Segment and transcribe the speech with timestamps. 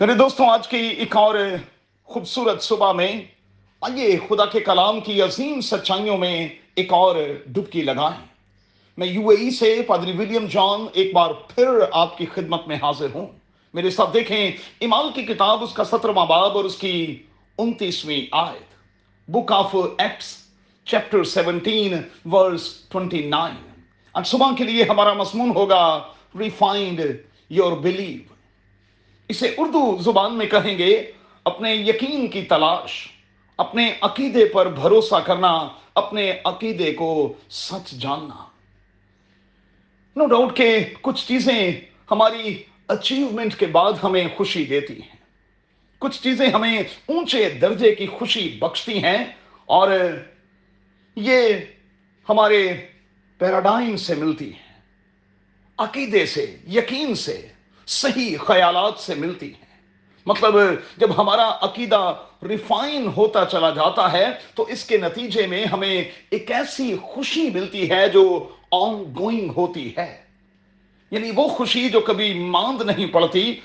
[0.00, 1.34] میرے دوستوں، آج کی ایک اور
[2.04, 3.12] خوبصورت صبح میں
[3.80, 8.26] آئیے خدا کے کلام کی عظیم سچائیوں میں ایک اور ڈبکی لگائیں
[8.96, 12.76] میں یو اے ای سے پادری ولیم جان ایک بار پھر آپ کی خدمت میں
[12.76, 13.26] حاضر ہوں۔
[13.74, 17.22] میرے ساتھ دیکھیں ایمال کی کتاب، اس کا سترواں باب اور اس کی
[17.58, 20.36] انتیسویں آیت۔ Book of Acts
[20.84, 21.96] chapter seventeen
[22.32, 23.80] verse twenty nine
[24.12, 25.84] آج صبح کے لیے ہمارا مضمون ہوگا
[26.38, 27.00] ریفائنڈ
[27.50, 28.35] یور بلیو
[29.28, 31.12] اسے اردو زبان میں کہیں گے،
[31.44, 33.08] اپنے یقین کی تلاش،
[33.56, 38.46] اپنے عقیدے پر بھروسہ کرنا، اپنے عقیدے کو سچ جاننا۔
[40.16, 41.72] نو ڈاؤٹ کہ کچھ چیزیں
[42.10, 45.16] ہماری اچیومنٹ کے بعد ہمیں خوشی دیتی ہیں۔
[45.98, 49.24] کچھ چیزیں ہمیں اونچے درجے کی خوشی بخشتی ہیں
[49.66, 49.90] اور
[51.16, 51.48] یہ
[52.28, 52.86] ہمارے
[53.38, 54.80] پیراڈائم سے ملتی ہیں۔
[55.78, 57.48] عقیدے سے، یقین سے۔
[57.86, 59.66] صحیح خیالات سے ملتی ہیں۔
[60.26, 60.54] مطلب
[60.96, 62.14] جب ہمارا عقیدہ
[62.48, 67.90] ریفائن ہوتا چلا جاتا ہے تو اس کے نتیجے میں ہمیں ایک ایسی خوشی ملتی
[67.90, 70.22] ہے جو آن گوئنگ ہوتی ہے۔
[71.10, 73.60] یعنی وہ خوشی جو کبھی ماند نہیں پڑتی،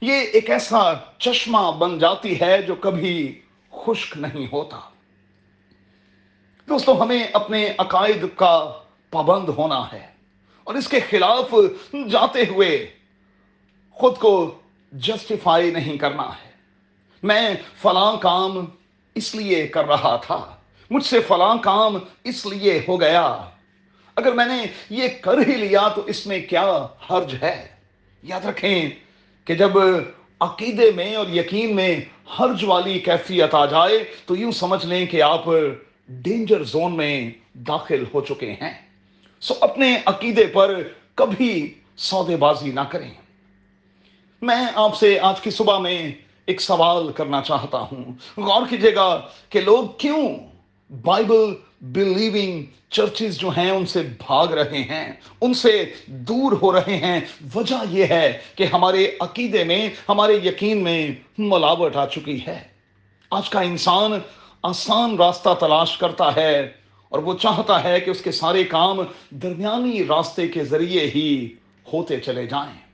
[0.00, 4.78] یہ ایک ایسا چشمہ بن جاتی ہے جو کبھی خشک نہیں ہوتا۔
[6.68, 8.72] دوستو، ہمیں اپنے عقائد کا
[9.10, 10.06] پابند ہونا ہے
[10.64, 11.54] اور اس کے خلاف
[12.10, 12.95] جاتے ہوئے
[13.96, 14.58] خود کو
[14.92, 16.50] جسٹیفائی نہیں کرنا ہے۔
[17.22, 18.64] میں فلاں کام
[19.14, 20.56] اس لیے کر رہا تھا۔
[20.90, 23.42] مجھ سے فلاں کام اس لیے ہو گیا۔
[24.16, 27.68] اگر میں نے یہ کر ہی لیا تو اس میں کیا حرج ہے؟
[28.22, 28.90] یاد رکھیں
[29.44, 29.70] کہ جب
[30.40, 32.00] عقیدے میں اور یقین میں
[32.40, 35.44] حرج والی کیفیت آ جائے تو یوں سمجھ لیں کہ آپ
[36.08, 38.86] ڈینجر زون میں داخل ہو چکے ہیں۔
[39.40, 40.82] سو اپنے عقیدے پر
[41.14, 43.10] کبھی سودے بازی نہ کریں۔
[44.42, 46.12] میں آپ سے آج کی صبح میں
[46.46, 48.04] ایک سوال کرنا چاہتا ہوں۔
[48.40, 50.34] غور کیجیے گا کہ لوگ کیوں
[51.02, 56.96] بائبل بلیونگ چرچز جو ہیں ان سے بھاگ رہے ہیں، ان سے دور ہو رہے
[56.96, 57.20] ہیں۔
[57.54, 62.62] وجہ یہ ہے کہ ہمارے عقیدے میں، ہمارے یقین میں ملاوٹ آ چکی ہے۔
[63.30, 64.12] آج کا انسان
[64.62, 66.68] آسان راستہ تلاش کرتا ہے
[67.08, 71.48] اور وہ چاہتا ہے کہ اس کے سارے کام درمیانی راستے کے ذریعے ہی
[71.92, 72.85] ہوتے چلے جائیں۔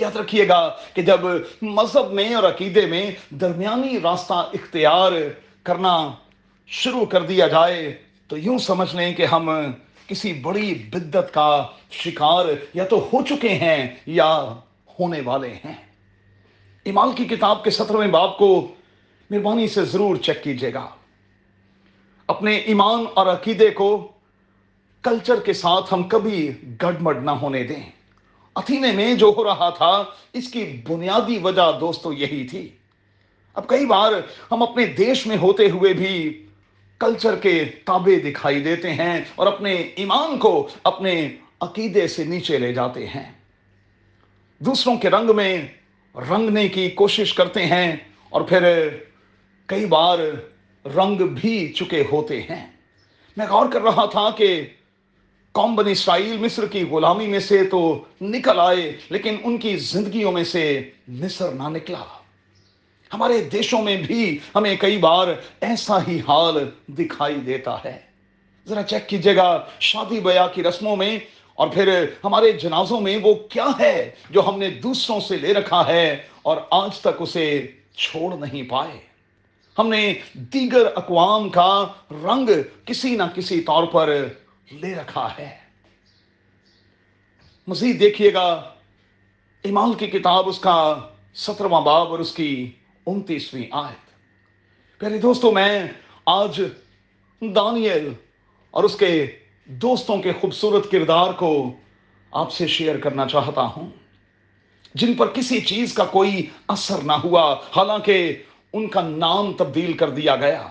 [0.00, 1.20] یاد رکھیے گا کہ جب
[1.62, 5.12] مذہب میں اور عقیدے میں درمیانی راستہ اختیار
[5.62, 6.10] کرنا
[6.66, 9.50] شروع کر دیا جائے، تو یوں سمجھ لیں کہ ہم
[10.06, 14.54] کسی بڑی بدت کا شکار یا تو ہو چکے ہیں یا
[15.00, 15.74] ہونے والے ہیں۔
[16.84, 18.74] ایمان کی کتاب کے سترویں باپ کو
[19.30, 20.88] مہربانی سے ضرور چیک کیجیے گا۔
[22.26, 24.08] اپنے ایمان اور عقیدے کو
[25.02, 27.82] کلچر کے ساتھ ہم کبھی گڑمڑ نہ ہونے دیں۔
[28.54, 32.68] اتھینے میں جو ہو رہا تھا، اس کی بنیادی وجہ دوستو یہی تھی۔
[33.54, 34.12] اب کئی بار
[34.52, 36.46] ہم اپنے دیش میں ہوتے ہوئے بھی
[36.98, 42.72] کلچر کے تابے دکھائی دیتے ہیں اور اپنے ایمان کو اپنے عقیدے سے نیچے لے
[42.72, 43.32] جاتے ہیں۔
[44.58, 45.66] دوسروں کے رنگ میں
[46.14, 47.96] رنگنے کی کوشش کرتے ہیں
[48.28, 48.88] اور پھر
[49.66, 50.18] کئی بار
[50.84, 52.66] رنگ بھی چکے ہوتے ہیں۔
[53.36, 54.66] میں غور کر رہا تھا کہ
[55.54, 57.80] قوم بن اسرائیل، مصر کی غلامی میں سے تو
[58.20, 60.62] نکل آئے، لیکن ان کی زندگیوں میں سے
[61.08, 62.02] مصر نہ نکلا۔
[63.14, 65.28] ہمارے دیشوں میں بھی ہمیں کئی بار
[65.60, 66.58] ایسا ہی حال
[66.98, 67.96] دکھائی دیتا ہے۔
[68.66, 69.48] ذرا چیک کیجیے گا
[69.80, 71.18] شادی بیاہ کی رسموں میں،
[71.54, 71.94] اور پھر
[72.24, 76.06] ہمارے جنازوں میں وہ کیا ہے جو ہم نے دوسروں سے لے رکھا ہے
[76.42, 77.46] اور آج تک اسے
[77.96, 78.98] چھوڑ نہیں پائے۔
[79.78, 80.14] ہم نے
[80.54, 82.50] دیگر اقوام کا رنگ
[82.84, 84.18] کسی نہ کسی طور پر
[84.72, 85.56] لے رکھا ہے۔
[87.66, 88.74] مزید دیکھیے گا
[89.62, 92.72] ایمان کی کتاب اس کا سترواں باب اور اس کی
[93.06, 94.10] انتیسویں آیت۔
[95.00, 95.88] پہلے دوستوں میں
[96.26, 96.62] آج
[97.40, 98.12] دانیل
[98.70, 101.72] اور اس کے دوستوں کے خوبصورت کردار کو
[102.30, 103.90] آپ سے شیئر کرنا چاہتا ہوں۔
[104.94, 108.42] جن پر کسی چیز کا کوئی اثر نہ ہوا، حالانکہ
[108.72, 110.68] ان کا نام تبدیل کر دیا گیا۔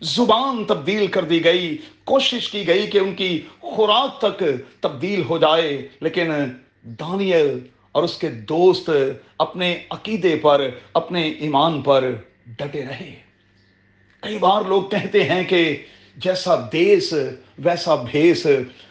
[0.00, 4.42] زبان تبدیل کر دی گئی، کوشش کی گئی کہ ان کی خوراک تک
[4.80, 6.30] تبدیل ہو جائے، لیکن
[6.84, 7.58] دانیل
[7.92, 8.90] اور اس کے دوست
[9.38, 12.14] اپنے عقیدے پر، اپنے ایمان پر
[12.46, 13.14] ڈٹے رہے۔
[14.20, 15.76] کئی بار لوگ کہتے ہیں کہ
[16.16, 17.14] جیسا دیس،
[17.58, 18.46] ویسا بھیس۔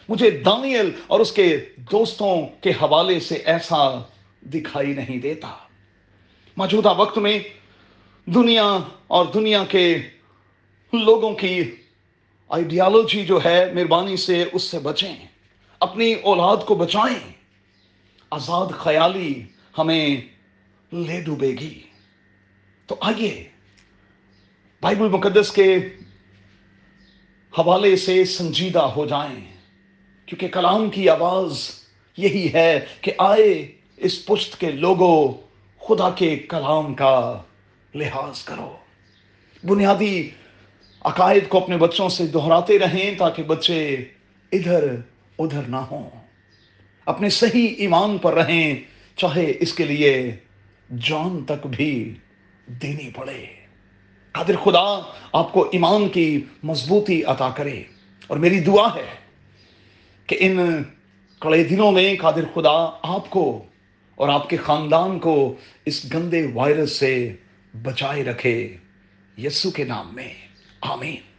[0.08, 4.02] مجھے دانیل اور اس کے دوستوں کے حوالے سے ایسا
[4.42, 5.48] دکھائی نہیں دیتا۔
[6.56, 7.38] موجودہ وقت میں
[8.26, 9.96] دنیا اور دنیا کے
[10.92, 11.62] لوگوں کی
[12.48, 15.16] آئیڈیالوجی جو ہے مہربانی سے اس سے بچیں،
[15.80, 17.32] اپنی اولاد کو بچائیں۔
[18.30, 19.42] آزاد خیالی
[19.78, 20.16] ہمیں
[20.92, 21.82] لے ڈوبے گی۔
[22.86, 23.48] تو آئیے،
[24.82, 25.76] بائبل مقدس کے
[27.58, 29.44] حوالے سے سنجیدہ ہو جائیں،
[30.26, 31.70] کیونکہ کلام کی آواز
[32.16, 35.32] یہی ہے کہ آئے اس پشت کے لوگوں
[35.80, 37.42] خدا کے کلام کا
[37.94, 38.76] لحاظ کرو۔
[39.64, 40.30] بنیادی
[41.04, 44.04] عقائد کو اپنے بچوں سے دہراتے رہیں تاکہ بچے
[44.52, 44.84] ادھر
[45.38, 46.10] ادھر نہ ہوں۔
[47.06, 48.76] اپنے صحیح ایمان پر رہیں،
[49.16, 50.36] چاہے اس کے لیے
[50.90, 52.14] جان تک بھی
[52.66, 53.46] دینی پڑے۔
[54.32, 57.82] قادر خدا، آپ کو ایمان کی مضبوطی عطا کرے۔
[58.26, 59.14] اور میری دعا ہے
[60.26, 60.82] کہ ان
[61.38, 63.64] کڑے دنوں میں قادر خدا آپ کو
[64.14, 65.54] اور آپ کے خاندان کو
[65.84, 67.32] اس گندے وائرس سے
[67.82, 68.76] بچائے رکھے۔
[69.38, 70.51] یسو کے نام میں۔
[70.82, 71.31] آمین۔